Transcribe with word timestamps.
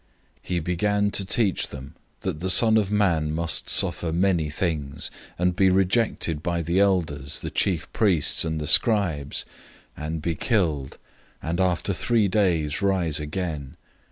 008:031 0.45 0.47
He 0.47 0.59
began 0.59 1.11
to 1.11 1.23
teach 1.25 1.67
them 1.67 1.93
that 2.21 2.39
the 2.39 2.49
Son 2.49 2.75
of 2.75 2.89
Man 2.89 3.31
must 3.31 3.69
suffer 3.69 4.11
many 4.11 4.49
things, 4.49 5.11
and 5.37 5.55
be 5.55 5.69
rejected 5.69 6.41
by 6.41 6.63
the 6.63 6.79
elders, 6.79 7.41
the 7.41 7.51
chief 7.51 7.85
priests, 7.93 8.43
and 8.43 8.59
the 8.59 8.65
scribes, 8.65 9.45
and 9.95 10.19
be 10.19 10.33
killed, 10.33 10.97
and 11.39 11.59
after 11.59 11.93
three 11.93 12.27
days 12.27 12.81
rise 12.81 13.19
again. 13.19 13.77